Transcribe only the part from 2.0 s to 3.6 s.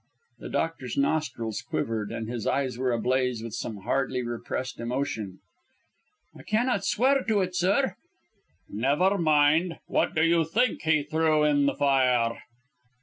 and his eyes were ablaze with